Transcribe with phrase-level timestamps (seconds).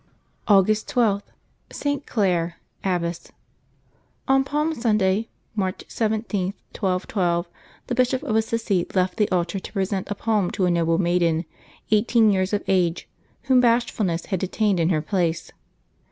[0.47, 1.21] August 12.—
[1.71, 2.07] ST.
[2.07, 3.31] CLARE, Abbess.
[4.27, 7.47] ON Palm Sunday, March 17, 1212,
[7.85, 11.45] the Bishop of Assisi left the altar to present a palm to a noble maiden,
[11.91, 13.07] eighteen years of age,
[13.43, 15.51] whom bashfulness had detained in her place.